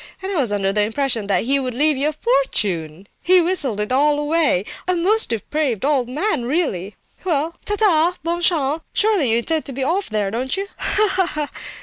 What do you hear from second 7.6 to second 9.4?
ta, ta!—bonne chance! Surely you